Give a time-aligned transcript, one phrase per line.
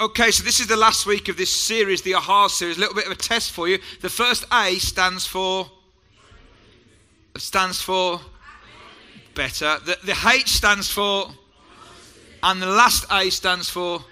[0.00, 2.78] Okay, so this is the last week of this series, the AHA series.
[2.78, 3.78] A little bit of a test for you.
[4.00, 5.70] The first A stands for
[7.36, 8.20] stands for
[9.36, 9.78] better.
[9.84, 11.28] The, the H stands for
[12.42, 14.04] and the last A stands for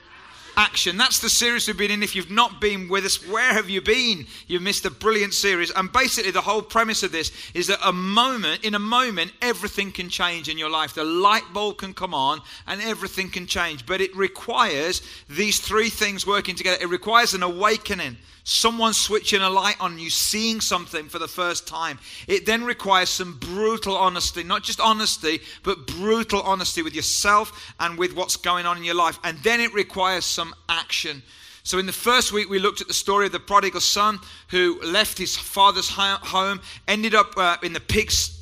[0.57, 0.97] action.
[0.97, 2.03] That's the series we've been in.
[2.03, 4.27] If you've not been with us, where have you been?
[4.47, 5.71] You've missed a brilliant series.
[5.71, 9.93] And basically, the whole premise of this is that a moment, in a moment, everything
[9.93, 10.95] can change in your life.
[10.95, 13.87] The light bulb can come on and everything can change.
[13.87, 16.79] But it requires these three things working together.
[16.81, 18.17] It requires an awakening.
[18.45, 21.99] Someone switching a light on you, seeing something for the first time.
[22.27, 27.97] It then requires some brutal honesty, not just honesty, but brutal honesty with yourself and
[27.97, 29.19] with what's going on in your life.
[29.23, 31.23] And then it requires some action.
[31.65, 34.81] So, in the first week, we looked at the story of the prodigal son who
[34.83, 38.41] left his father's home, ended up uh, in the pigs.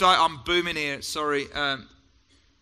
[0.00, 1.52] I'm booming here, sorry.
[1.52, 1.88] Um,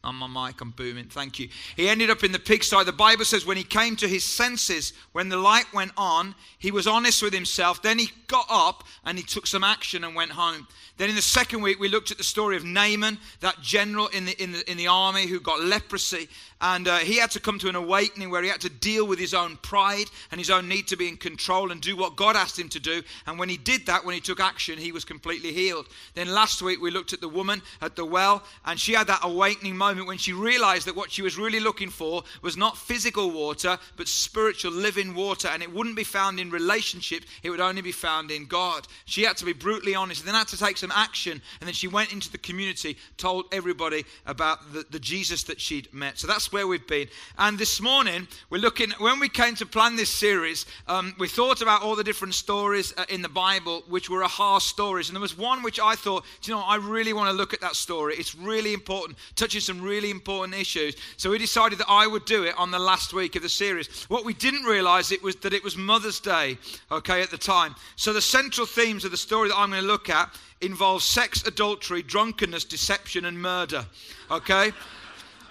[0.05, 1.07] on my mic, I'm booming.
[1.07, 1.49] Thank you.
[1.77, 2.85] He ended up in the pigsty.
[2.85, 6.71] The Bible says when he came to his senses, when the light went on, he
[6.71, 7.83] was honest with himself.
[7.83, 10.69] Then he got up and he took some action and went home.
[10.99, 14.27] Then in the second week, we looked at the story of Naaman, that general in
[14.27, 16.29] the, in the, in the army who got leprosy.
[16.61, 19.19] And uh, he had to come to an awakening where he had to deal with
[19.19, 22.35] his own pride and his own need to be in control and do what God
[22.35, 23.03] asked him to do.
[23.27, 25.87] And when he did that, when he took action, he was completely healed.
[26.15, 29.21] Then last week, we looked at the woman at the well, and she had that
[29.23, 33.31] awakening moment when she realized that what she was really looking for was not physical
[33.31, 35.49] water, but spiritual living water.
[35.49, 38.89] And it wouldn't be found in relationships, it would only be found in God.
[39.05, 41.41] She had to be brutally honest, then had to take some action.
[41.61, 45.93] And then she went into the community, told everybody about the, the Jesus that she'd
[45.95, 46.19] met.
[46.19, 47.09] So that's where we've been.
[47.39, 51.63] And this morning, we're looking, when we came to plan this series, um, we thought
[51.63, 55.09] about all the different stories uh, in the Bible, which were AHA stories.
[55.09, 57.61] And there was one which I thought, you know, I really want to look at
[57.61, 58.15] that story.
[58.17, 60.97] It's really important, touching some really important issues.
[61.17, 64.05] So we decided that I would do it on the last week of the series.
[64.05, 66.59] What we didn't realize it was that it was Mother's Day,
[66.91, 67.75] okay, at the time.
[67.97, 71.47] So the central themes of the story that I'm going to look at involve sex,
[71.47, 73.87] adultery, drunkenness, deception, and murder,
[74.31, 74.73] okay?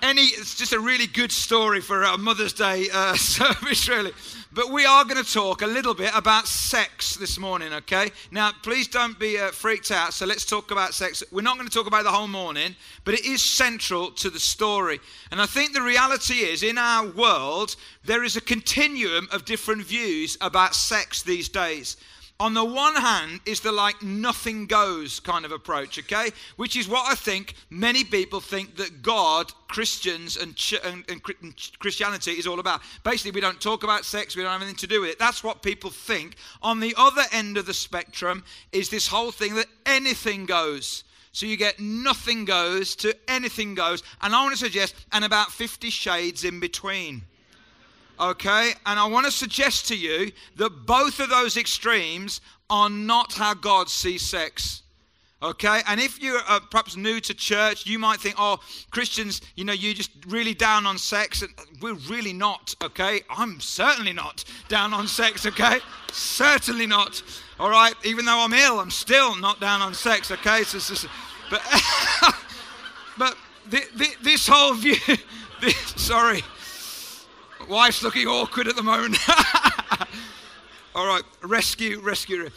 [0.01, 4.11] Any it's just a really good story for a mother's day uh, service really.
[4.53, 8.11] But we are going to talk a little bit about sex this morning okay?
[8.31, 11.23] Now please don't be uh, freaked out so let's talk about sex.
[11.31, 14.39] We're not going to talk about the whole morning but it is central to the
[14.39, 14.99] story.
[15.31, 17.75] And i think the reality is in our world
[18.05, 21.97] there is a continuum of different views about sex these days
[22.39, 26.29] on the one hand is the like nothing goes kind of approach okay?
[26.55, 31.21] Which is what i think many people think that god christians and, ch- and, and,
[31.79, 32.81] christianity is all about.
[33.03, 35.19] Basically we don't talk about sex we don't have anything to do with it.
[35.19, 36.35] That's what people think.
[36.61, 41.03] On the other end of the spectrum is this whole thing that anything goes.
[41.31, 44.03] So you get nothing goes to anything goes.
[44.21, 47.23] And i want to suggest and about 50 shades in between
[48.19, 48.71] Okay?
[48.85, 53.53] And I want to suggest to you that both of those extremes are not how
[53.53, 54.81] God sees sex.
[55.41, 55.81] Okay?
[55.87, 59.73] And if you're uh, perhaps new to church, you might think, oh, Christians, you know,
[59.73, 61.43] you're just really down on sex.
[61.43, 63.21] And we're really not, okay?
[63.29, 65.79] I'm certainly not down on sex, okay?
[66.11, 67.21] certainly not.
[67.59, 67.93] All right?
[68.03, 70.63] Even though I'm ill, I'm still not down on sex, okay?
[70.63, 71.07] So, so,
[71.51, 71.61] but,
[73.17, 73.37] but
[73.69, 74.95] the, the, this whole view,
[75.61, 76.41] this, sorry.
[77.69, 79.17] Wife's looking awkward at the moment.
[80.95, 82.49] All right, rescue, rescue.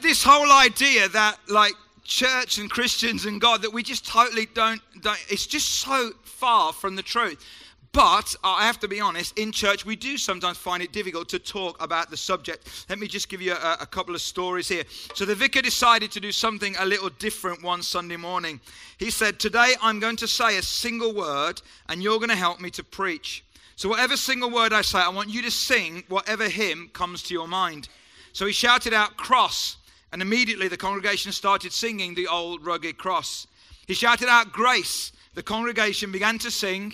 [0.00, 1.74] This whole idea that, like,
[2.04, 6.72] church and Christians and God, that we just totally don't, don't it's just so far
[6.72, 7.44] from the truth.
[7.92, 11.38] But I have to be honest, in church, we do sometimes find it difficult to
[11.38, 12.86] talk about the subject.
[12.88, 14.84] Let me just give you a, a, couple of stories here.
[15.14, 18.60] So, the vicar decided to do something a little different one Sunday morning.
[18.98, 22.60] He said, Today I'm going to say a single word, and you're going to help
[22.60, 23.42] me to preach.
[23.80, 27.32] So, whatever single word I say, I want you to sing whatever hymn comes to
[27.32, 27.88] your mind.
[28.34, 29.78] So he shouted out, Cross.
[30.12, 33.46] And immediately the congregation started singing the old rugged cross.
[33.86, 35.12] He shouted out, Grace.
[35.32, 36.92] The congregation began to sing,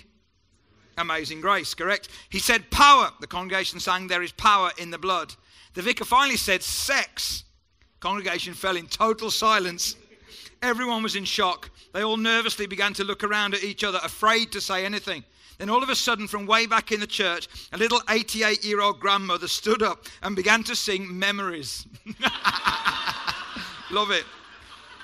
[0.96, 2.08] Amazing Grace, correct?
[2.28, 3.10] He said, Power.
[3.18, 5.34] The congregation sang, There is power in the blood.
[5.74, 7.42] The vicar finally said, Sex.
[7.98, 9.96] Congregation fell in total silence.
[10.62, 11.68] Everyone was in shock.
[11.92, 15.24] They all nervously began to look around at each other, afraid to say anything.
[15.58, 18.80] Then all of a sudden, from way back in the church, a little 88 year
[18.80, 21.86] old grandmother stood up and began to sing Memories.
[23.90, 24.24] Love it.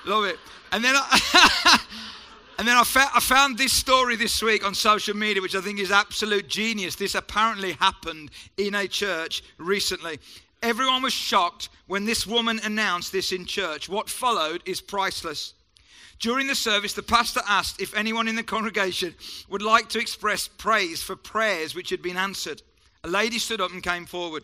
[0.05, 0.37] Love it.
[0.71, 1.79] And then I.
[2.59, 5.61] And then I, fa- I, found this story this week on social media, which I
[5.61, 6.95] think is absolute genius.
[6.95, 10.19] This apparently happened in a church recently.
[10.61, 13.89] Everyone was shocked when this woman announced this in church.
[13.89, 15.55] What followed is priceless.
[16.19, 19.15] During the service, the pastor asked if anyone in the congregation
[19.49, 22.61] would like to express praise for prayers which had been answered.
[23.03, 24.43] A lady stood up and came forward.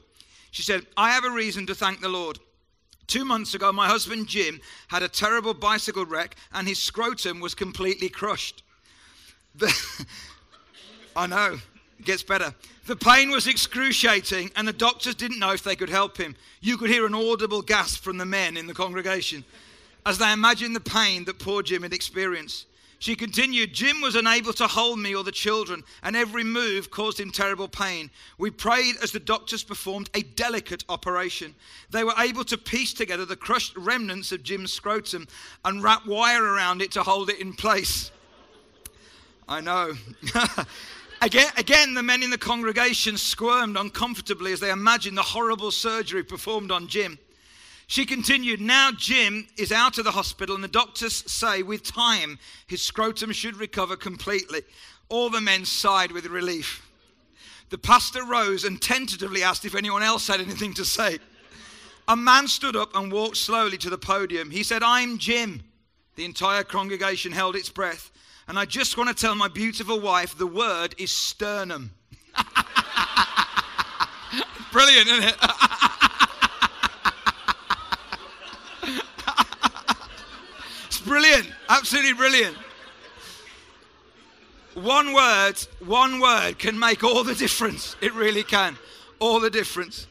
[0.51, 2.39] She said, I have a reason to thank the Lord.
[3.07, 7.56] Two months ago, my husband Jim had a terrible bicycle wreck and his scrotum was
[7.56, 8.63] completely crushed.
[9.56, 9.74] The,
[11.16, 11.57] I know,
[12.00, 12.54] it gets better.
[12.86, 16.36] The pain was excruciating and the doctors didn't know if they could help him.
[16.62, 19.44] You could hear an audible gasp from the men in the congregation
[20.05, 22.65] as they imagined the pain that poor Jim had experienced.
[22.99, 27.17] She continued, Jim was unable to hold me or the children, and every move caused
[27.17, 28.11] him terrible pain.
[28.37, 31.55] We prayed as the doctors performed a delicate operation.
[31.91, 35.29] They were able to piece together the crushed remnants of Jim's scrotum
[35.63, 38.11] and wrap wire around it to hold it in place.
[39.47, 39.93] I know.
[41.21, 46.23] again, again, the men in the congregation squirmed uncomfortably as they imagined the horrible surgery
[46.23, 47.17] performed on Jim.
[47.89, 52.38] She continued, Now Jim is out of the hospital, and the doctors say with time
[52.68, 54.62] his scrotum should recover completely.
[55.09, 56.88] All the men sighed with relief.
[57.71, 61.18] The pastor rose and tentatively asked if anyone else had anything to say.
[62.07, 64.51] A man stood up and walked slowly to the podium.
[64.51, 65.63] He said, I'm Jim.
[66.15, 68.12] The entire congregation held its breath.
[68.47, 71.89] And I just want to tell my beautiful wife the word is sternum.
[74.71, 75.35] Brilliant, isn't it?
[81.09, 81.47] brilliant.
[81.79, 82.57] Absolutely brilliant.
[84.73, 87.95] One word, one word can make all the difference.
[88.01, 88.77] It really can.
[89.19, 90.05] All the difference.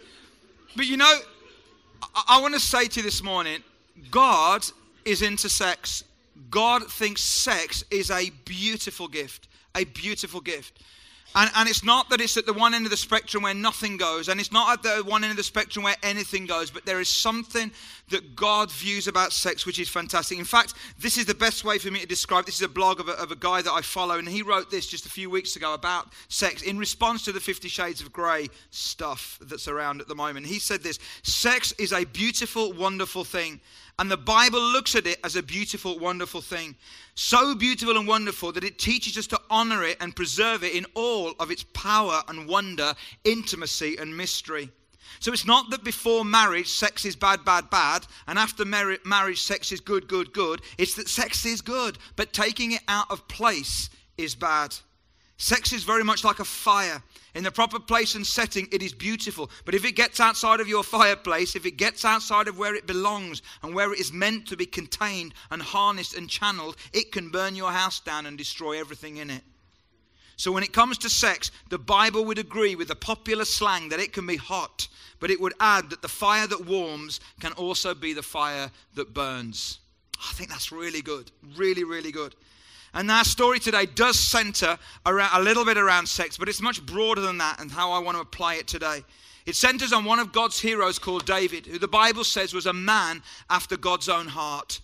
[0.77, 1.19] But you know,
[2.03, 3.63] I, I want to say to you this morning
[4.11, 4.65] God
[5.05, 6.05] is into sex.
[6.49, 9.47] God thinks sex is a beautiful gift.
[9.75, 10.83] A beautiful gift.
[11.35, 13.97] And, and it's not that it's at the one end of the spectrum where nothing
[13.97, 16.87] goes, and it's not at the one end of the spectrum where anything goes, but
[16.87, 17.71] there is something
[18.09, 20.39] that God views about sex which is fantastic.
[20.39, 22.99] In fact, this is the best way for me to describe this is a blog
[22.99, 25.29] of a, of a guy that I follow, and he wrote this just a few
[25.29, 30.01] weeks ago about sex in response to the Fifty Shades of Grey stuff that's around
[30.01, 30.47] at the moment.
[30.47, 33.61] He said this Sex is a beautiful, wonderful thing.
[33.99, 36.77] And the Bible looks at it as a beautiful, wonderful thing.
[37.17, 40.87] So beautiful and wonderful that it teaches us to honor it and preserve it in
[40.95, 44.71] all of its power and wonder, intimacy and mystery.
[45.21, 49.43] So it's not that before marriage, sex is bad, bad, bad, and after mar- marriage,
[49.43, 50.61] sex is good, good, good.
[50.77, 54.77] It's that sex is good, but taking it out of place is bad.
[55.41, 57.01] Sex is very much like a fire.
[57.37, 59.51] In the proper place and setting, it is beautiful.
[59.65, 62.89] But if it gets outside of your fireplace, if it gets outside of where it
[62.89, 67.31] belongs and where it is meant to be contained and harnessed and channeled, it can
[67.31, 69.43] burn your house down and destroy everything in it.
[70.37, 74.01] So when it comes to sex, the Bible would agree with the popular slang that
[74.01, 74.89] it can be hot,
[75.21, 79.15] but it would add that the fire that warms can also be the fire that
[79.15, 79.79] burns.
[80.19, 81.31] I think that's really good.
[81.57, 82.35] Really, really good.
[82.99, 86.85] And our story today does center around, a little bit around sex, but it's much
[86.85, 89.05] broader than that and how I want to apply it today.
[89.47, 92.73] It centers on one of God's heroes called David, who the Bible says was a
[92.73, 94.81] man after God's own heart.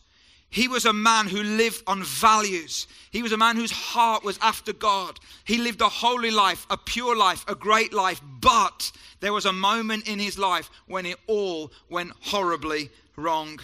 [0.49, 2.87] He was a man who lived on values.
[3.11, 5.19] He was a man whose heart was after God.
[5.43, 8.21] He lived a holy life, a pure life, a great life.
[8.41, 13.59] But there was a moment in his life when it all went horribly wrong.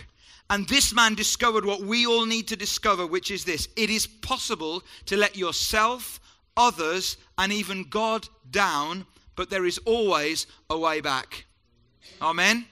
[0.51, 4.07] And this man discovered what we all need to discover, which is this it is
[4.07, 6.21] possible to let yourself,
[6.57, 9.07] others, and even God down,
[9.37, 11.45] but there is always a way back.
[12.21, 12.67] Amen.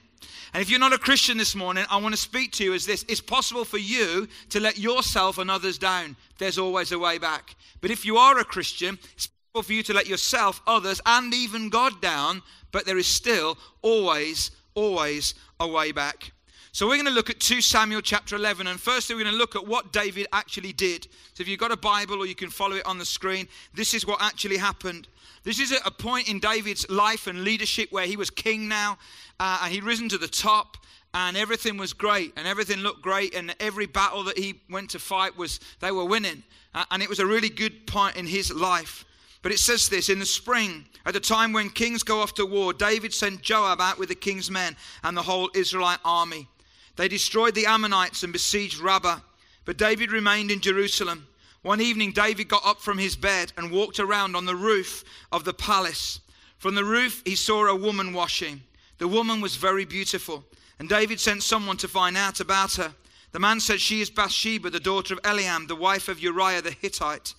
[0.53, 2.85] And if you're not a Christian this morning, I want to speak to you as
[2.85, 6.17] this it's possible for you to let yourself and others down.
[6.37, 7.55] There's always a way back.
[7.79, 11.33] But if you are a Christian, it's possible for you to let yourself, others, and
[11.33, 12.41] even God down,
[12.73, 16.31] but there is still always, always a way back.
[16.71, 18.67] So we're going to look at 2 Samuel chapter 11.
[18.67, 21.07] And firstly, we're going to look at what David actually did.
[21.33, 23.95] So if you've got a Bible or you can follow it on the screen, this
[23.95, 25.07] is what actually happened.
[25.43, 28.97] This is a point in David's life and leadership where he was king now,
[29.39, 30.77] uh, and he'd risen to the top,
[31.13, 34.99] and everything was great, and everything looked great, and every battle that he went to
[34.99, 36.43] fight was they were winning,
[36.75, 39.05] uh, and it was a really good point in his life.
[39.41, 42.45] But it says this in the spring, at the time when kings go off to
[42.45, 46.47] war, David sent Joab out with the king's men and the whole Israelite army.
[46.99, 49.21] They destroyed the Ammonites and besieged Rabbah,
[49.63, 51.27] but David remained in Jerusalem.
[51.61, 55.45] One evening, David got up from his bed and walked around on the roof of
[55.45, 56.19] the palace.
[56.57, 58.63] From the roof, he saw a woman washing.
[58.97, 60.43] The woman was very beautiful,
[60.77, 62.93] and David sent someone to find out about her.
[63.31, 66.71] The man said, She is Bathsheba, the daughter of Eliam, the wife of Uriah the
[66.71, 67.33] Hittite.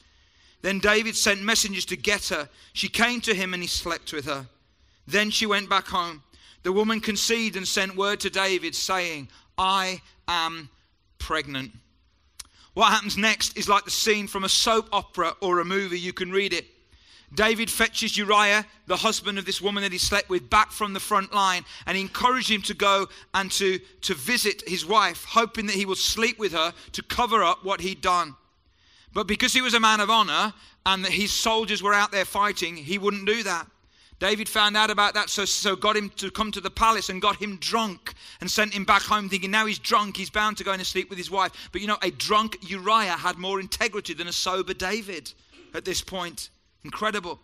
[0.62, 2.49] Then David sent messengers to get her.
[2.73, 4.47] She came to him, and he slept with her.
[5.07, 6.23] Then she went back home.
[6.62, 9.29] The woman conceived and sent word to David, saying,
[9.61, 10.71] I am
[11.19, 11.73] pregnant.
[12.73, 16.00] What happens next is like the scene from a soap opera or a movie.
[16.00, 16.64] You can read it.
[17.35, 20.99] David fetches Uriah, the husband of this woman that he slept with, back from the
[20.99, 25.67] front line and he encouraged him to go and to, to visit his wife, hoping
[25.67, 28.35] that he would sleep with her to cover up what he'd done.
[29.12, 30.55] But because he was a man of honor
[30.87, 33.67] and that his soldiers were out there fighting, he wouldn't do that.
[34.20, 37.22] David found out about that, so, so got him to come to the palace and
[37.22, 38.12] got him drunk
[38.42, 41.08] and sent him back home, thinking now he's drunk, he's bound to go and sleep
[41.08, 41.70] with his wife.
[41.72, 45.32] But you know, a drunk Uriah had more integrity than a sober David
[45.74, 46.50] at this point.
[46.84, 47.40] Incredible.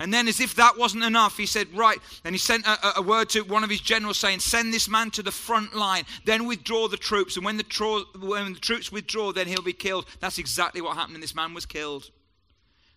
[0.00, 1.98] And then, as if that wasn't enough, he said, Right.
[2.24, 5.10] And he sent a, a, word to one of his generals saying, Send this man
[5.12, 7.36] to the front line, then withdraw the troops.
[7.36, 10.06] And when the, tro- when the troops withdraw, then he'll be killed.
[10.18, 12.10] That's exactly what happened, and this man was killed.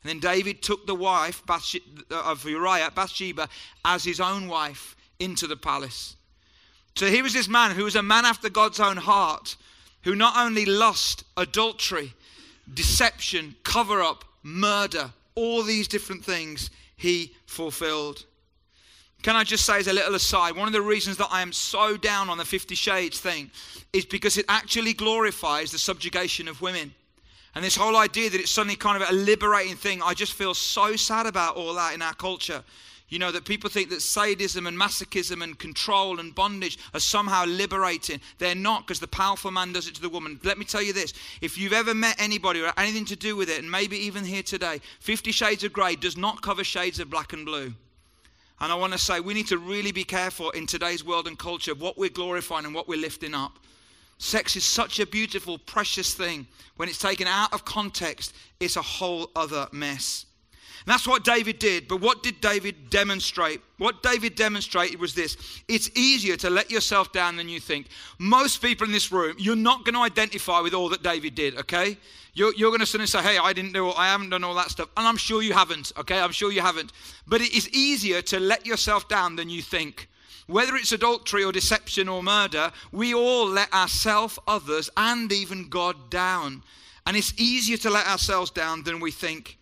[0.03, 1.59] And then David took the wife uh,
[2.11, 3.47] of Uriah, Bathsheba,
[3.85, 6.15] as his own wife into the palace.
[6.95, 9.55] So here was this man who was a man after God's own heart,
[10.01, 12.13] who not only lust, adultery,
[12.73, 18.25] deception, cover up, murder, all these different things he fulfilled.
[19.21, 21.53] Can I just say, as a little aside, one of the reasons that I am
[21.53, 23.49] so down on the Fifty Shades thing
[23.93, 26.93] is because it actually glorifies the subjugation of women.
[27.55, 30.53] And this whole idea that it's suddenly kind of a liberating thing, I just feel
[30.53, 32.63] so sad about all that in our culture.
[33.09, 37.45] You know, that people think that sadism and masochism and control and bondage are somehow
[37.45, 38.19] liberating.
[38.39, 40.39] They're not because the powerful man does it to the woman.
[40.43, 43.51] Let me tell you this if you've ever met anybody or anything to do with
[43.51, 47.11] it, and maybe even here today, Fifty Shades of Grey does not cover shades of
[47.11, 47.73] black and blue.
[48.59, 51.37] And I want to say we need to really be careful in today's world and
[51.37, 53.59] culture of what we're glorifying and what we're lifting up.
[54.23, 56.47] Sex is such a beautiful, precious thing.
[56.77, 60.27] When it's taken out of context, it's a whole other mess.
[60.85, 61.89] And that's what David did.
[61.89, 63.59] But what did David demonstrate?
[63.79, 65.35] What David demonstrated was this
[65.67, 67.87] it's easier to let yourself down than you think.
[68.17, 71.57] Most people in this room, you're not going to identify with all that David did,
[71.57, 71.97] okay?
[72.33, 74.71] You're, you're going to and say, hey, I didn't do, I haven't done all that
[74.71, 74.87] stuff.
[74.95, 76.21] And I'm sure you haven't, okay?
[76.21, 76.93] I'm sure you haven't.
[77.27, 80.07] But it is easier to let yourself down than you think.
[80.47, 86.09] Whether it's adultery or deception or murder, we all let ourselves, others, and even God
[86.09, 86.63] down.
[87.05, 89.57] And it's easier to let ourselves down than we think.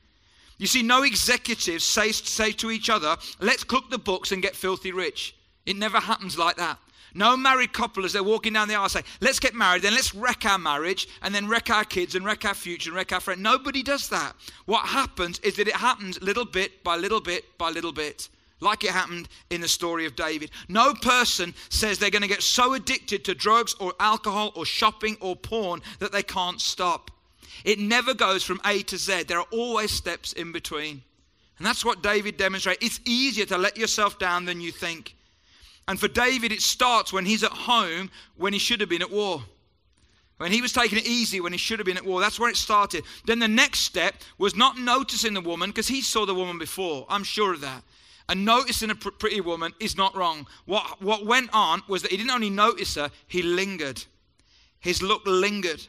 [0.58, 4.56] You see, no executives say, say to each other, let's cook the books and get
[4.56, 5.36] filthy rich.
[5.66, 6.78] It never happens like that.
[7.14, 10.16] No married couple, as they're walking down the aisle, say, let's get married, then let's
[10.16, 13.20] wreck our marriage, and then wreck our kids, and wreck our future, and wreck our
[13.20, 13.44] friend.
[13.44, 14.34] Nobody does that.
[14.66, 18.30] What happens is that it happens little bit by little bit by little bit
[18.62, 20.52] like it happened in the story of David.
[20.70, 25.18] No person says they're going to get so addicted to drugs or alcohol or shopping
[25.20, 27.12] or porn that they can't stop.
[27.66, 31.02] It never goes from A to Z, there are always steps in between.
[31.58, 32.84] And that's what David demonstrates.
[32.84, 35.16] It's easier to let yourself down than you think.
[35.88, 39.12] And for David, it starts when he's at home when he should have been at
[39.12, 39.44] war.
[40.38, 42.20] When he was taking it easy when he should have been at war.
[42.20, 43.04] That's where it started.
[43.26, 47.06] Then the next step was not noticing the woman because he saw the woman before.
[47.10, 47.84] I'm sure of that.
[48.32, 50.48] And noticing a pretty woman is not wrong.
[50.64, 54.06] What, what went on was that he didn't only notice her, he lingered.
[54.80, 55.86] His look lingered.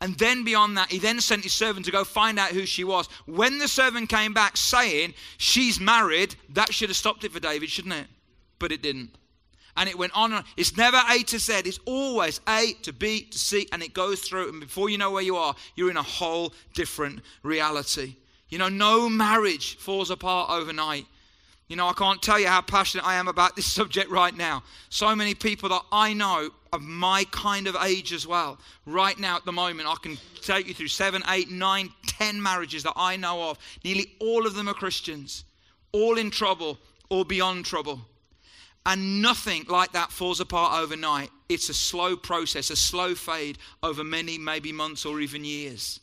[0.00, 2.82] And then beyond that, he then sent his servant to go find out who she
[2.82, 3.08] was.
[3.26, 7.70] When the servant came back saying, She's married, that should have stopped it for David,
[7.70, 8.08] shouldn't it?
[8.58, 9.10] But it didn't.
[9.76, 10.44] And it went on and on.
[10.56, 14.20] It's never A to Z, it's always A to B to C, and it goes
[14.20, 14.48] through.
[14.48, 18.16] And before you know where you are, you're in a whole different reality.
[18.48, 21.06] You know, no marriage falls apart overnight.
[21.74, 24.62] You know, I can't tell you how passionate I am about this subject right now.
[24.90, 29.34] So many people that I know of my kind of age as well, right now
[29.34, 33.16] at the moment, I can take you through seven, eight, nine, ten marriages that I
[33.16, 33.58] know of.
[33.82, 35.42] Nearly all of them are Christians,
[35.90, 36.78] all in trouble
[37.10, 38.02] or beyond trouble.
[38.86, 41.30] And nothing like that falls apart overnight.
[41.48, 45.98] It's a slow process, a slow fade over many, maybe months or even years.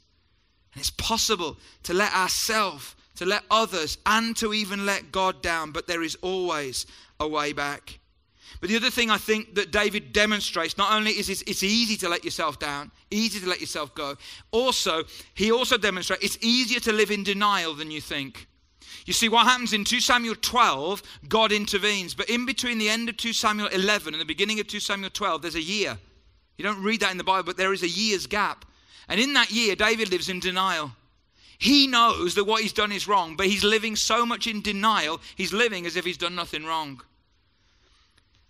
[0.74, 5.72] And it's possible to let ourselves to let others, and to even let God down,
[5.72, 6.88] but there is always
[7.20, 8.00] a way back.
[8.60, 12.10] But the other thing I think that David demonstrates not only is it's easy to
[12.10, 14.16] let yourself down, easy to let yourself go,
[14.50, 15.04] also,
[15.36, 18.48] he also demonstrates it's easier to live in denial than you think.
[19.06, 22.16] You see, what happens in 2 Samuel 12, God intervenes.
[22.16, 25.12] But in between the end of 2 Samuel 11 and the beginning of 2 Samuel
[25.12, 25.96] 12, there's a year.
[26.58, 28.66] You don't read that in the Bible, but there is a year's gap.
[29.08, 30.94] And in that year, David lives in denial.
[31.62, 35.22] He knows that what he's done is wrong, but he's living so much in denial,
[35.36, 37.04] he's living as if he's done nothing wrong.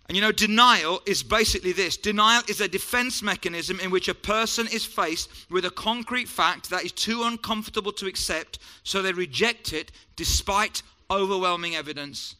[0.08, 4.14] And you know, denial is basically this denial is a defense mechanism in which a
[4.14, 9.12] person is faced with a concrete fact that is too uncomfortable to accept, so they
[9.12, 12.36] reject it despite overwhelming evidence.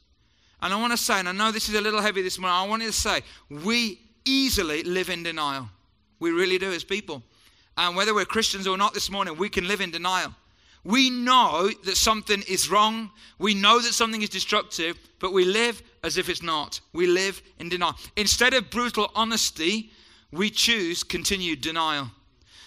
[0.63, 2.57] And I want to say, and I know this is a little heavy this morning,
[2.57, 5.69] I want to say, we easily live in denial.
[6.19, 7.23] We really do as people.
[7.77, 10.35] And whether we're Christians or not this morning, we can live in denial.
[10.85, 13.11] We know that something is wrong.
[13.39, 16.81] We know that something is destructive, but we live as if it's not.
[16.93, 17.97] We live in denial.
[18.17, 19.91] Instead of brutal honesty,
[20.33, 22.11] we choose continued denial.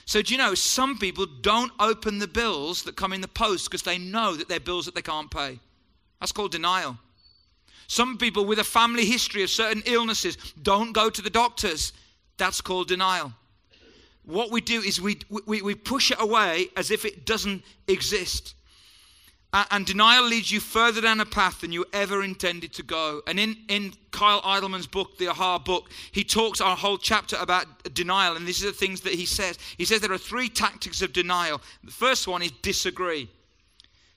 [0.05, 3.69] So, do you know, some people don't open the bills that come in the post
[3.69, 5.59] because they know that they're bills that they can't pay.
[6.19, 6.97] That's called denial.
[7.87, 11.91] Some people with a family history of certain illnesses don't go to the doctors.
[12.37, 13.33] That's called denial.
[14.25, 18.55] What we do is we, we, we push it away as if it doesn't exist.
[19.71, 23.21] And denial leads you further down a path than you ever intended to go.
[23.25, 27.93] And in, in Kyle Idleman's book, the Aha book, he talks a whole chapter about
[27.93, 28.35] denial.
[28.35, 29.57] And these are the things that he says.
[29.77, 31.61] He says there are three tactics of denial.
[31.85, 33.29] The first one is disagree.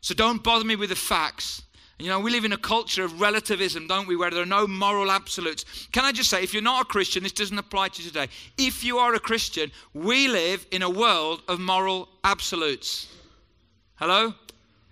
[0.01, 1.63] So don't bother me with the facts.
[1.99, 4.69] You know, we live in a culture of relativism, don't we, where there are no
[4.69, 5.65] moral absolutes.
[5.91, 8.29] Can I just say, if you're not a Christian, this doesn't apply to you today.
[8.57, 13.09] If you are a Christian, we live in a world of moral absolutes.
[13.97, 14.33] Hello?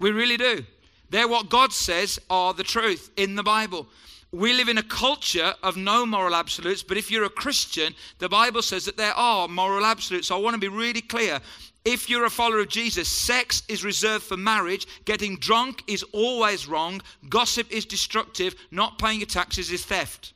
[0.00, 0.64] We really do.
[1.10, 3.86] They're what God says are the truth in the Bible.
[4.32, 8.28] We live in a culture of no moral absolutes, but if you're a Christian, the
[8.28, 10.26] Bible says that there are moral absolutes.
[10.26, 11.40] So I want to be really clear.
[11.87, 16.66] If you're a follower of Jesus, sex is reserved for marriage, getting drunk is always
[16.66, 20.33] wrong, gossip is destructive, not paying your taxes is theft.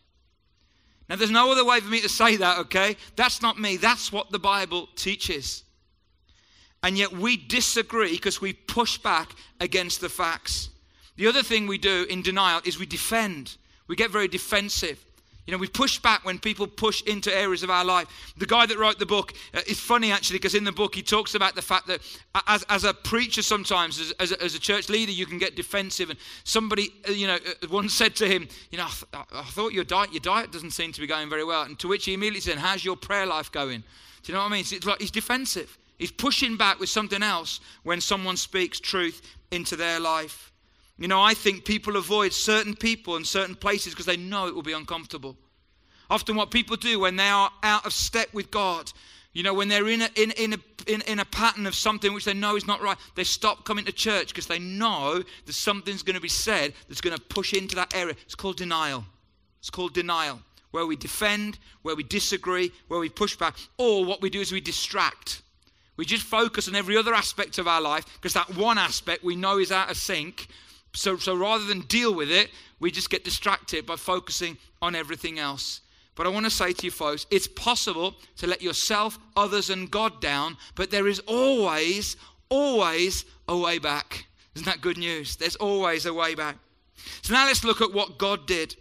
[1.09, 2.97] Now, there's no other way for me to say that, okay?
[3.17, 5.65] That's not me, that's what the Bible teaches.
[6.85, 10.71] And yet we disagree because we push back against the facts.
[11.17, 13.57] The other thing we do in denial is we defend.
[13.89, 15.05] We get very defensive.
[15.47, 18.07] You know, we push back when people push into areas of our life.
[18.37, 21.03] The guy that wrote the book uh, is funny actually because in the book he
[21.03, 22.01] talks about the fact that
[22.47, 25.57] as, as a preacher sometimes, as, as, a, as a church leader, you can get
[25.57, 26.11] defensive.
[26.11, 29.43] And somebody, uh, you know, uh, once said to him, you know, I, th- I
[29.43, 31.63] thought your diet, your diet doesn't seem to be going very well.
[31.63, 33.83] And to which he immediately said, how's your prayer life going?
[34.23, 34.65] Do you know what I mean?
[34.71, 35.79] It's like he's defensive.
[35.99, 39.21] He's pushing back with something else when someone speaks truth
[39.51, 40.50] into their life.
[41.01, 44.55] You know, I think people avoid certain people and certain places because they know it
[44.55, 45.35] will be uncomfortable.
[46.11, 48.93] Often, what people do when they are out of step with God,
[49.33, 52.13] you know, when they're in a, in, in, a, in, in a pattern of something
[52.13, 55.53] which they know is not right, they stop coming to church because they know that
[55.55, 58.15] something's going to be said that's going to push into that area.
[58.27, 59.07] It's called denial.
[59.61, 64.21] It's called denial, where we defend, where we disagree, where we push back, or what
[64.21, 65.41] we do is we distract.
[65.97, 69.37] We just focus on every other aspect of our life because that one aspect we
[69.37, 70.49] know is out of sync.
[70.93, 72.51] So, so rather than deal with it,
[72.81, 75.83] we just get distracted by focusing on everything else.
[76.15, 79.91] But I want to say to you folks, it's possible to let yourself, others, and
[79.91, 82.17] God down, but there is always,
[82.49, 84.27] always a way back.
[84.55, 85.37] Isn't that good news?
[85.37, 86.57] There's always a way back.
[87.23, 88.77] So now let's look at what God did.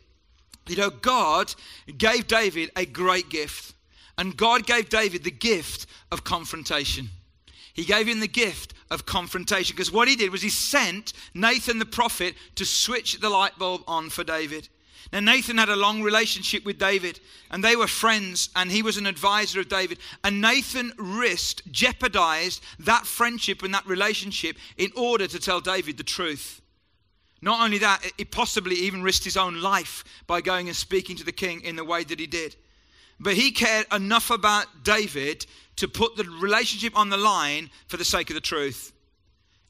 [0.67, 1.53] You know, God
[1.97, 3.73] gave David a great gift,
[4.17, 7.09] and God gave David the gift of confrontation.
[7.73, 11.79] He gave him the gift of confrontation because what he did was he sent Nathan
[11.79, 14.69] the prophet to switch the light bulb on for David.
[15.11, 18.97] Now, Nathan had a long relationship with David, and they were friends, and he was
[18.97, 19.97] an advisor of David.
[20.23, 26.03] And Nathan risked, jeopardized that friendship and that relationship in order to tell David the
[26.03, 26.61] truth.
[27.41, 31.23] Not only that, he possibly even risked his own life by going and speaking to
[31.23, 32.55] the king in the way that he did.
[33.19, 35.45] But he cared enough about David
[35.77, 38.93] to put the relationship on the line for the sake of the truth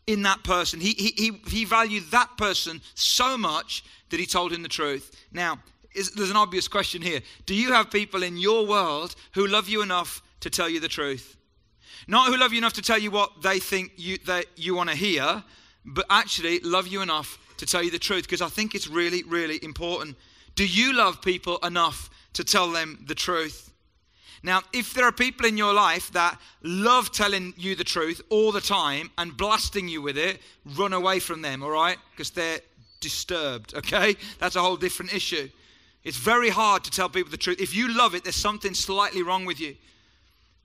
[0.08, 0.80] in that person.
[0.80, 5.12] He, he, he, valued that person so much that he told him the truth.
[5.32, 5.60] Now,
[5.94, 7.22] is, there's an obvious question here.
[7.46, 10.88] Do you have people in your world who love you enough to tell you the
[10.88, 11.38] truth?
[12.08, 14.90] Not who love you enough to tell you what they think you, that you want
[14.90, 15.44] to hear,
[15.86, 19.22] but actually love you enough to tell you the truth because I think it's really,
[19.24, 20.18] really important.
[20.56, 23.72] Do you love people enough to tell them the truth?
[24.42, 28.52] Now, if there are people in your life that love telling you the truth all
[28.52, 30.40] the time and blasting you with it,
[30.78, 31.98] run away from them, all right?
[32.12, 32.60] Because they're
[33.02, 34.16] disturbed, okay?
[34.40, 35.50] That's a whole different issue.
[36.04, 37.60] It's very hard to tell people the truth.
[37.60, 39.76] If you love it, there's something slightly wrong with you.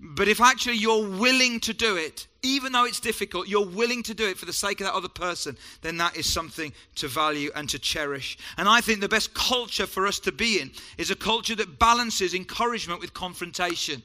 [0.01, 4.15] But if actually you're willing to do it, even though it's difficult, you're willing to
[4.15, 7.51] do it for the sake of that other person, then that is something to value
[7.55, 8.37] and to cherish.
[8.59, 11.79] And I think the best culture for us to be in is a culture that
[11.79, 14.03] balances encouragement with confrontation.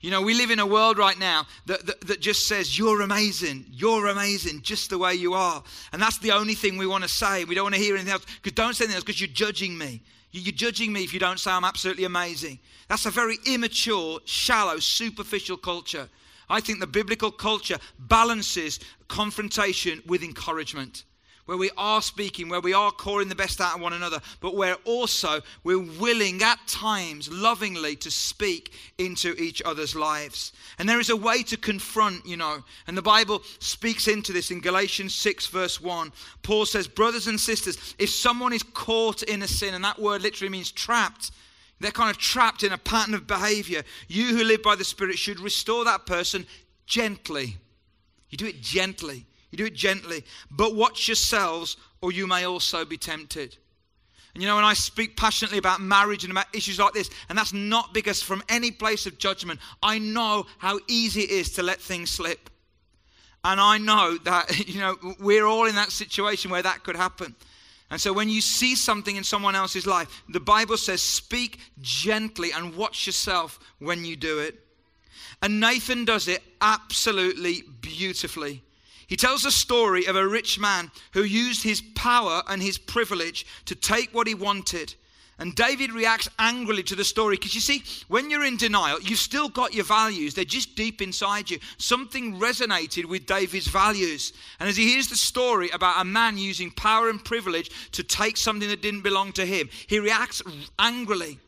[0.00, 3.02] You know, we live in a world right now that, that, that, just says, You're
[3.02, 3.66] amazing.
[3.70, 5.62] You're amazing just the way you are.
[5.92, 7.44] And that's the only thing we want to say.
[7.44, 8.24] We don't want to hear anything else.
[8.42, 10.00] Because don't say anything else because you're judging me.
[10.32, 12.58] You're judging me if you don't say I'm absolutely amazing.
[12.88, 16.08] That's a very immature, shallow, superficial culture.
[16.48, 21.04] I think the biblical culture balances confrontation with encouragement
[21.50, 24.54] where we are speaking, where we are calling the best out of one another, but
[24.54, 30.52] where also we're willing at times lovingly to speak into each other's lives.
[30.78, 34.52] And there is a way to confront, you know, and the Bible speaks into this
[34.52, 36.12] in Galatians 6, verse 1.
[36.44, 40.22] Paul says, Brothers and sisters, if someone is caught in a sin, and that word
[40.22, 41.32] literally means trapped,
[41.80, 43.82] they're kind of trapped in a pattern of behavior.
[44.06, 46.46] You who live by the Spirit should restore that person
[46.86, 47.56] gently.
[48.28, 49.26] You do it gently.
[49.50, 50.24] You do it gently.
[50.50, 53.56] But watch yourselves, or you may also be tempted.
[54.34, 57.36] And you know, when I speak passionately about marriage and about issues like this, and
[57.36, 61.62] that's not because from any place of judgment, I know how easy it is to
[61.62, 62.48] let things slip.
[63.42, 67.34] And I know that, you know, we're all in that situation where that could happen.
[67.90, 72.52] And so when you see something in someone else's life, the Bible says, speak gently
[72.52, 74.54] and watch yourself when you do it.
[75.42, 78.62] And Nathan does it absolutely beautifully.
[79.10, 83.44] He tells a story of a rich man who used his power and his privilege
[83.66, 84.94] to take what he wanted
[85.40, 89.18] and David reacts angrily to the story because you see, when you're in denial, you've
[89.18, 90.34] still got your values.
[90.34, 91.58] They're just deep inside you.
[91.78, 94.34] Something resonated with David's values.
[94.60, 98.36] And as he hears the story about a man using power and privilege to take
[98.36, 100.42] something that didn't belong to him, he reacts
[100.78, 101.38] angrily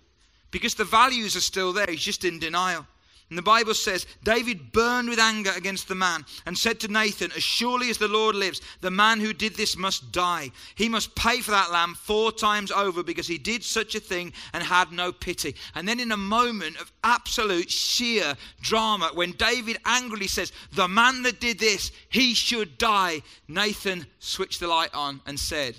[0.51, 1.87] because the values are still there.
[1.87, 2.87] He's just in denial.
[3.33, 7.33] And the Bible says, David burned with anger against the man and said to Nathan,
[7.35, 10.51] As surely as the Lord lives, the man who did this must die.
[10.75, 14.35] He must pay for that lamb four times over because he did such a thing
[14.53, 15.55] and had no pity.
[15.75, 21.23] And then, in a moment of absolute sheer drama, when David angrily says, The man
[21.23, 25.75] that did this, he should die, Nathan switched the light on and said,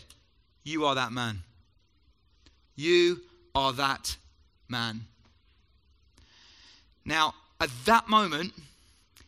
[0.63, 1.43] You are that man.
[2.75, 3.21] You
[3.53, 4.17] are that
[4.67, 5.05] man.
[7.05, 8.53] Now, at that moment,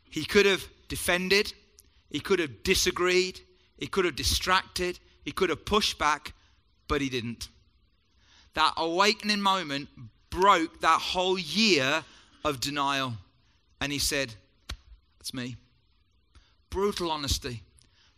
[0.10, 1.54] he could have defended,
[2.10, 3.39] he could have disagreed,
[3.78, 6.34] he could have distracted, he could have pushed back,
[6.89, 7.48] but he didn't.
[8.54, 9.88] That awakening moment
[10.30, 12.04] broke that whole year
[12.43, 13.13] of denial.
[13.80, 14.34] And he said,
[15.17, 15.56] That's me.
[16.69, 17.62] Brutal honesty.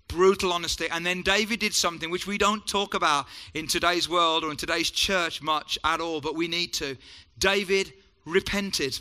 [0.08, 0.88] Brutal honesty.
[0.90, 4.58] And then David did something which we don't talk about in today's world or in
[4.58, 6.98] today's church much at all, but we need to.
[7.38, 7.94] David
[8.26, 9.00] repented.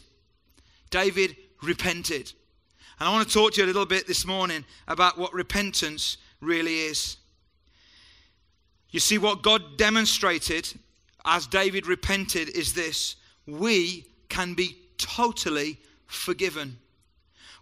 [0.91, 2.33] David repented.
[2.99, 6.17] And I want to talk to you a little bit this morning about what repentance
[6.41, 7.17] really is.
[8.91, 10.73] You see, what God demonstrated
[11.25, 16.79] as David repented is this we can be totally forgiven.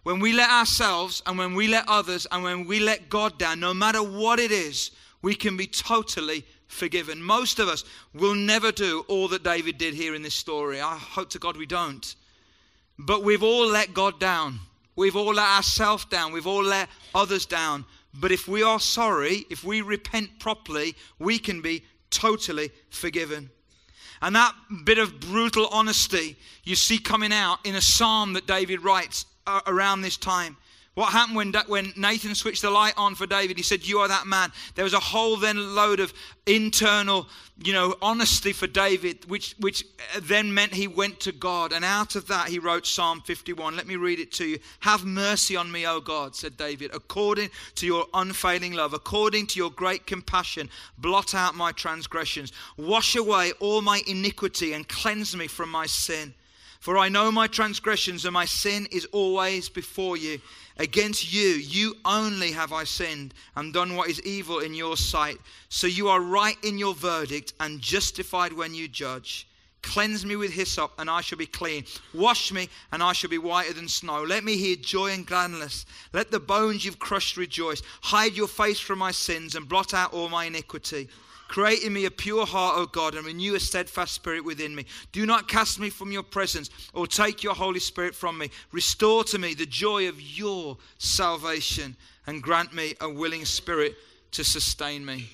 [0.03, 3.59] When we let ourselves and when we let others and when we let God down,
[3.59, 7.21] no matter what it is, we can be totally forgiven.
[7.21, 7.83] Most of us
[8.13, 10.79] will never do all that David did here in this story.
[10.79, 12.15] I hope to God we don't.
[12.97, 14.59] But we've all let God down.
[14.95, 16.31] We've all let ourselves down.
[16.31, 17.85] We've all let others down.
[18.13, 23.49] But if we are sorry, if we repent properly, we can be totally forgiven.
[24.21, 24.53] And that
[24.85, 29.61] bit of brutal honesty you see coming out in a psalm that David writes uh,
[29.67, 30.55] around this time.
[30.95, 33.57] What happened when, when Nathan switched the light on for David?
[33.57, 34.53] He said, You are that man.
[34.75, 36.13] There was a whole then load of
[36.45, 37.27] internal,
[37.61, 39.83] you know, honesty for David, which, which
[40.21, 41.73] then meant he went to God.
[41.73, 43.75] And out of that, he wrote Psalm 51.
[43.75, 44.59] Let me read it to you.
[44.79, 49.59] Have mercy on me, O God, said David, according to your unfailing love, according to
[49.59, 52.53] your great compassion, blot out my transgressions.
[52.77, 56.33] Wash away all my iniquity and cleanse me from my sin.
[56.85, 60.39] For I know my transgressions and my sin is always before you.
[60.77, 65.37] Against you, you only have I sinned and done what is evil in your sight.
[65.69, 69.47] So you are right in your verdict and justified when you judge.
[69.81, 71.85] Cleanse me with hyssop, and I shall be clean.
[72.13, 74.23] Wash me, and I shall be whiter than snow.
[74.23, 75.85] Let me hear joy and gladness.
[76.11, 77.83] Let the bones you've crushed rejoice.
[78.01, 81.07] Hide your face from my sins and blot out all my iniquity.
[81.47, 84.85] Create in me a pure heart, O God, and renew a steadfast spirit within me.
[85.11, 88.49] Do not cast me from your presence or take your Holy Spirit from me.
[88.71, 93.95] Restore to me the joy of your salvation and grant me a willing spirit
[94.31, 95.29] to sustain me.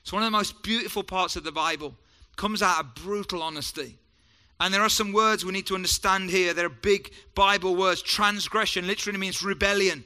[0.00, 1.88] It's one of the most beautiful parts of the Bible.
[2.32, 3.98] It comes out of brutal honesty.
[4.60, 6.54] And there are some words we need to understand here.
[6.54, 8.00] There are big Bible words.
[8.00, 10.04] Transgression literally means rebellion.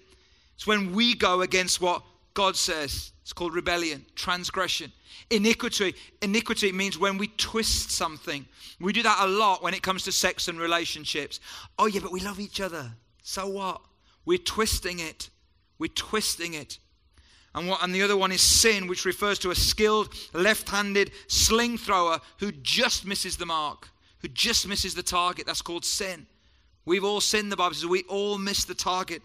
[0.57, 2.03] It's when we go against what
[2.35, 3.12] God says.
[3.23, 4.93] It's called rebellion, transgression.
[5.31, 5.95] Iniquity.
[6.21, 8.45] Iniquity means when we twist something.
[8.81, 11.39] We do that a lot when it comes to sex and relationships.
[11.79, 12.91] Oh, yeah, but we love each other.
[13.23, 13.81] So what?
[14.25, 15.31] We're twisting it.
[15.79, 16.79] We're twisting it.
[17.55, 21.13] And, what, and the other one is sin, which refers to a skilled left handed
[21.29, 25.47] sling thrower who just misses the mark, who just misses the target.
[25.47, 26.27] That's called sin.
[26.85, 27.87] We've all sinned, the Bible says.
[27.87, 29.23] We all miss the target.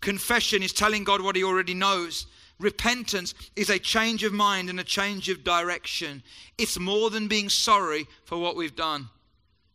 [0.00, 2.26] Confession is telling God what He already knows
[2.58, 6.22] Repentance is a change of mind and a change of direction.
[6.56, 9.08] It's more than being sorry for what we've done.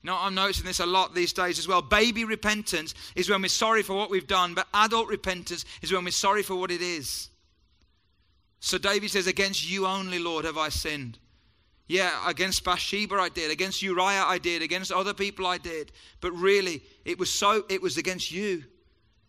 [0.02, 1.84] You know, I'm noticing this a lot these days as well.
[1.84, 6.04] Baby repentance is when we're sorry for what we've done, but adult repentance is when
[6.04, 7.30] we're sorry for what it is.
[8.62, 11.20] So David says, Against you only, Lord, have I sinned.
[11.88, 15.92] Yeah, against Bathsheba I did, against Uriah I did, against other people I did.
[16.22, 18.64] But really, it was so it was against you.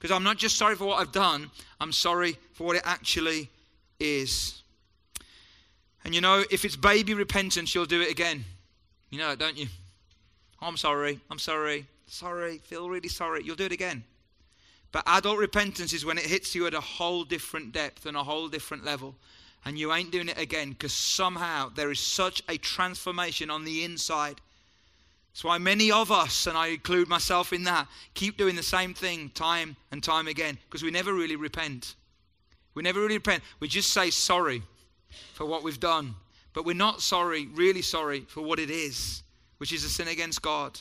[0.03, 1.49] Because I'm not just sorry for what I've done,
[1.81, 3.49] I'm sorry for what it actually
[4.01, 4.61] is.
[6.05, 8.45] And you know, if it's baby repentance, you'll do it again.
[9.11, 9.69] You know, don't you?
[10.61, 13.45] Oh, I'm sorry, I'm sorry, sorry, feel really sorry.
[13.45, 14.03] You'll do it again.
[14.91, 18.25] But adult repentance is when it hits you at a whole different depth and a
[18.25, 19.15] whole different level.
[19.65, 23.85] And you ain't doing it again because somehow there is such a transformation on the
[23.85, 24.41] inside.
[25.33, 28.93] That's why many of us, and I include myself in that, keep doing the same
[28.93, 31.95] thing time and time again because we never really repent.
[32.75, 33.43] We never really repent.
[33.61, 34.63] We just say sorry
[35.35, 36.15] for what we've done,
[36.53, 39.23] but we're not sorry, really sorry for what it is
[39.63, 40.81] which is a sin against God.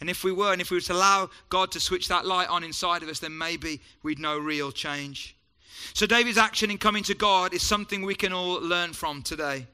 [0.00, 2.48] And if we were, and if we were to allow God to switch that light
[2.48, 5.36] on inside of us, then maybe we'd know real change.
[5.92, 9.66] So, David's action in coming to God is something we can all learn from today.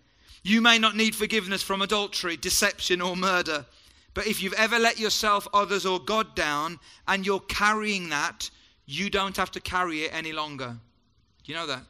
[0.42, 3.66] You may not need forgiveness from adultery, deception, or murder,
[4.14, 8.50] but if you've ever let yourself, others, or God down, and you're carrying that,
[8.86, 10.76] you don't have to carry it any longer.
[11.44, 11.82] Do you know that?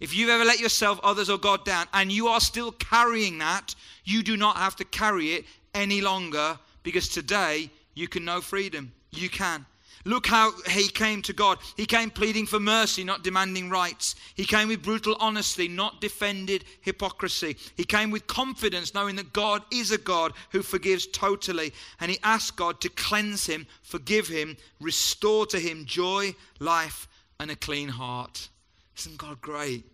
[0.00, 3.74] If you've ever let yourself, others, or God down, and you are still carrying that,
[4.04, 8.92] you do not have to carry it any longer because today you can know freedom.
[9.10, 9.66] You can.
[10.08, 11.58] Look how he came to God.
[11.76, 14.14] He came pleading for mercy, not demanding rights.
[14.34, 17.58] He came with brutal honesty, not defended hypocrisy.
[17.76, 21.74] He came with confidence, knowing that God is a God who forgives totally.
[22.00, 27.06] And he asked God to cleanse him, forgive him, restore to him joy, life,
[27.38, 28.48] and a clean heart.
[28.96, 29.84] Isn't God great?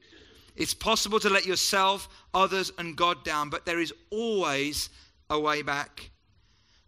[0.54, 4.90] It's possible to let yourself, others, and God down, but there is always
[5.28, 6.10] a way back.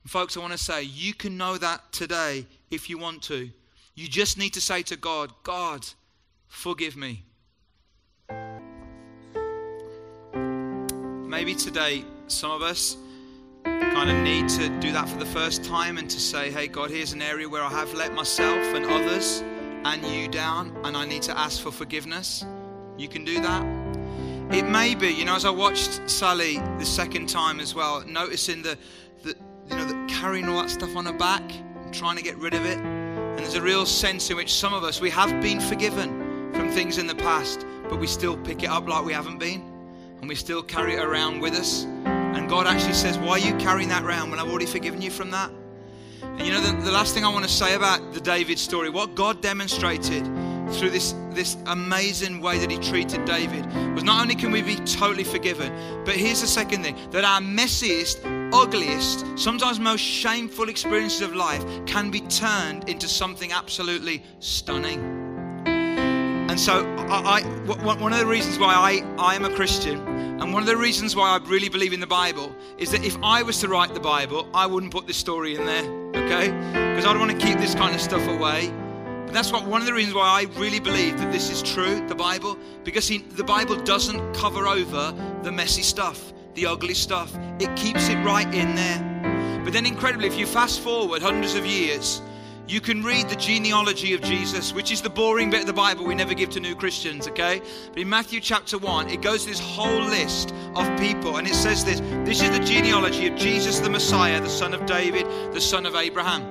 [0.06, 3.50] Folks, I want to say, you can know that today if you want to.
[3.96, 5.84] You just need to say to God, God,
[6.46, 7.24] forgive me.
[10.32, 12.96] Maybe today, some of us
[13.64, 16.88] kind of need to do that for the first time and to say, hey, God,
[16.90, 19.42] here's an area where I have let myself and others
[19.84, 22.44] and you down, and I need to ask for forgiveness.
[22.96, 23.64] You can do that.
[24.54, 28.62] It may be, you know, as I watched Sally the second time as well, noticing
[28.62, 28.78] the,
[29.24, 29.34] the
[29.68, 31.42] you know, the carrying all that stuff on her back,
[31.84, 32.78] and trying to get rid of it.
[32.78, 36.70] And there's a real sense in which some of us, we have been forgiven from
[36.70, 39.62] things in the past, but we still pick it up like we haven't been.
[40.20, 41.84] And we still carry it around with us.
[41.84, 45.10] And God actually says, Why are you carrying that around when I've already forgiven you
[45.10, 45.50] from that?
[46.22, 48.88] And you know, the, the last thing I want to say about the David story,
[48.88, 50.26] what God demonstrated
[50.72, 54.76] through this, this amazing way that he treated David was not only can we be
[54.76, 55.72] totally forgiven,
[56.04, 61.64] but here's the second thing that our messiest, ugliest, sometimes most shameful experiences of life
[61.86, 65.26] can be turned into something absolutely stunning.
[66.48, 67.42] And so, I, I,
[67.82, 69.98] one of the reasons why I, I am a Christian,
[70.40, 73.16] and one of the reasons why I really believe in the Bible, is that if
[73.22, 75.84] I was to write the Bible, I wouldn't put this story in there,
[76.24, 76.50] okay?
[76.94, 78.72] Because I'd want to keep this kind of stuff away.
[79.26, 82.06] But that's what one of the reasons why I really believe that this is true,
[82.06, 85.12] the Bible, because he, the Bible doesn't cover over
[85.42, 87.36] the messy stuff, the ugly stuff.
[87.58, 89.60] It keeps it right in there.
[89.64, 92.22] But then, incredibly, if you fast forward hundreds of years,
[92.68, 96.04] you can read the genealogy of Jesus, which is the boring bit of the Bible
[96.04, 97.62] we never give to new Christians, okay?
[97.90, 101.84] But in Matthew chapter 1, it goes this whole list of people, and it says
[101.84, 105.86] this this is the genealogy of Jesus the Messiah, the son of David, the son
[105.86, 106.42] of Abraham.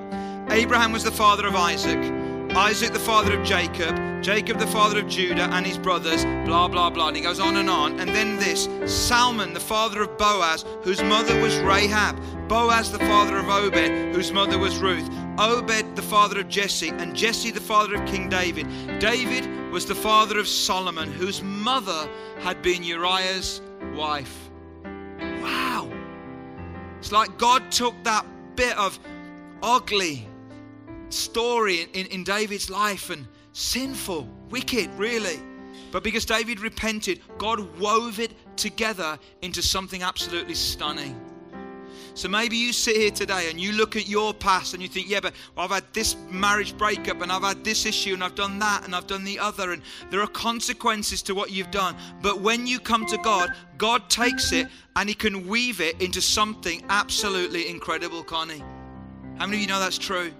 [0.50, 2.25] Abraham was the father of Isaac.
[2.56, 6.88] Isaac, the father of Jacob, Jacob, the father of Judah and his brothers, blah, blah,
[6.88, 7.08] blah.
[7.08, 8.00] And he goes on and on.
[8.00, 13.36] And then this Salmon, the father of Boaz, whose mother was Rahab, Boaz, the father
[13.36, 15.06] of Obed, whose mother was Ruth,
[15.38, 18.66] Obed, the father of Jesse, and Jesse, the father of King David.
[19.00, 22.08] David was the father of Solomon, whose mother
[22.40, 23.60] had been Uriah's
[23.94, 24.48] wife.
[25.42, 25.90] Wow.
[27.00, 28.24] It's like God took that
[28.56, 28.98] bit of
[29.62, 30.26] ugly,
[31.08, 35.40] story in, in David's life and sinful, wicked, really.
[35.92, 41.18] But because David repented, God wove it together into something absolutely stunning.
[42.16, 45.08] So maybe you sit here today and you look at your past and you think,
[45.08, 48.58] yeah, but I've had this marriage breakup and I've had this issue and I've done
[48.58, 51.94] that and I've done the other, and there are consequences to what you've done.
[52.22, 54.66] But when you come to God, God takes it
[54.96, 58.62] and He can weave it into something absolutely incredible, Connie.
[59.36, 60.32] How many of you know that's true?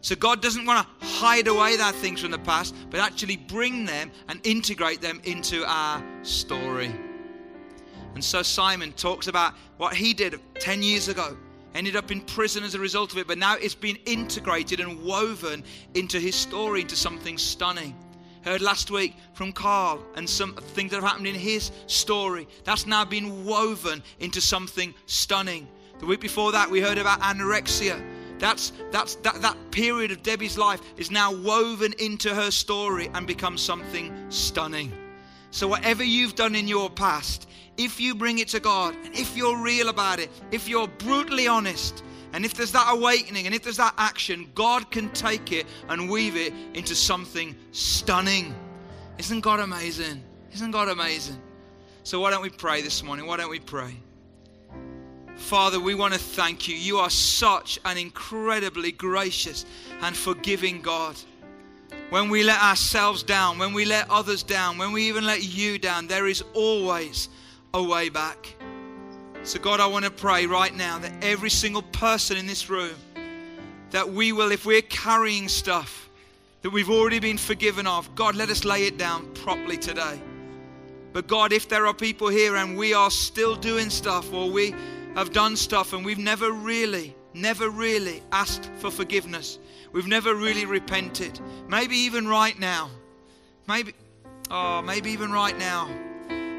[0.00, 3.84] So God doesn't want to hide away that things from the past, but actually bring
[3.84, 6.94] them and integrate them into our story.
[8.14, 11.36] And so Simon talks about what he did 10 years ago.
[11.74, 15.04] Ended up in prison as a result of it, but now it's been integrated and
[15.04, 15.62] woven
[15.94, 17.94] into his story, into something stunning.
[18.42, 22.48] Heard last week from Carl and some things that have happened in his story.
[22.64, 25.68] That's now been woven into something stunning.
[25.98, 28.02] The week before that, we heard about anorexia
[28.38, 33.26] that's, that's, that, that period of Debbie's life is now woven into her story and
[33.26, 34.92] becomes something stunning.
[35.50, 39.36] So, whatever you've done in your past, if you bring it to God, and if
[39.36, 43.62] you're real about it, if you're brutally honest, and if there's that awakening and if
[43.62, 48.54] there's that action, God can take it and weave it into something stunning.
[49.16, 50.22] Isn't God amazing?
[50.52, 51.40] Isn't God amazing?
[52.02, 53.26] So, why don't we pray this morning?
[53.26, 53.94] Why don't we pray?
[55.38, 56.74] Father, we want to thank you.
[56.74, 59.64] You are such an incredibly gracious
[60.02, 61.16] and forgiving God.
[62.10, 65.78] When we let ourselves down, when we let others down, when we even let you
[65.78, 67.28] down, there is always
[67.72, 68.54] a way back.
[69.42, 72.96] So, God, I want to pray right now that every single person in this room,
[73.90, 76.10] that we will, if we're carrying stuff
[76.62, 80.20] that we've already been forgiven of, God, let us lay it down properly today.
[81.12, 84.74] But, God, if there are people here and we are still doing stuff or we
[85.14, 89.58] have done stuff and we've never really, never really asked for forgiveness.
[89.92, 91.40] We've never really repented.
[91.68, 92.90] Maybe even right now.
[93.66, 93.94] Maybe,
[94.50, 95.88] oh, maybe even right now.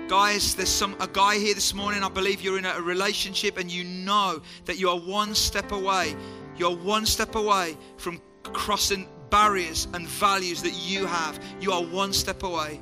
[0.07, 2.03] Guys, there's some a guy here this morning.
[2.03, 6.15] I believe you're in a relationship and you know that you are one step away.
[6.57, 11.39] You're one step away from crossing barriers and values that you have.
[11.61, 12.81] You are one step away.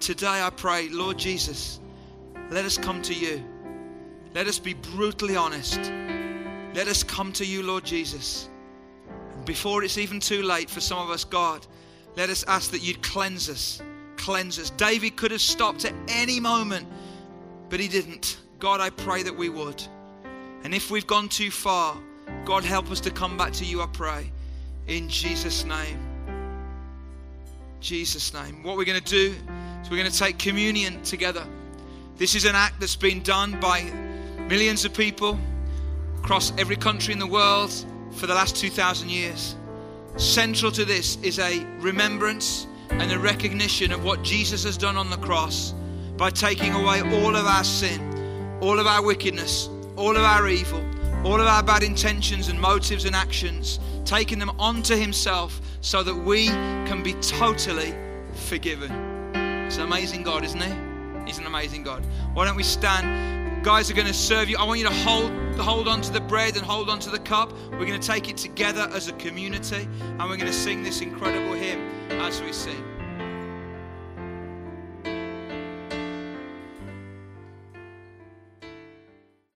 [0.00, 1.80] Today I pray, Lord Jesus,
[2.50, 3.42] let us come to you.
[4.34, 5.78] Let us be brutally honest.
[6.74, 8.48] Let us come to you, Lord Jesus.
[9.48, 11.66] before it's even too late for some of us, God,
[12.16, 13.80] let us ask that you'd cleanse us.
[14.16, 14.70] Cleanse us.
[14.70, 16.86] David could have stopped at any moment,
[17.70, 18.38] but he didn't.
[18.58, 19.82] God, I pray that we would.
[20.64, 21.96] And if we've gone too far,
[22.44, 24.30] God, help us to come back to you, I pray.
[24.86, 25.98] In Jesus' name.
[27.80, 28.62] Jesus' name.
[28.62, 29.34] What we're going to do
[29.82, 31.46] is we're going to take communion together.
[32.18, 33.84] This is an act that's been done by
[34.48, 35.38] millions of people
[36.18, 37.72] across every country in the world
[38.10, 39.54] for the last 2,000 years.
[40.16, 45.10] Central to this is a remembrance and a recognition of what Jesus has done on
[45.10, 45.74] the cross
[46.16, 50.84] by taking away all of our sin, all of our wickedness, all of our evil,
[51.24, 56.16] all of our bad intentions and motives and actions, taking them onto Himself so that
[56.16, 57.94] we can be totally
[58.48, 58.90] forgiven.
[59.68, 60.87] It's an amazing God, isn't He?
[61.28, 62.06] He's an amazing God.
[62.32, 63.62] Why don't we stand?
[63.62, 64.56] Guys are going to serve you.
[64.56, 67.18] I want you to hold hold on to the bread and hold on to the
[67.18, 67.52] cup.
[67.72, 71.02] We're going to take it together as a community and we're going to sing this
[71.02, 71.80] incredible hymn
[72.12, 72.87] as we sing.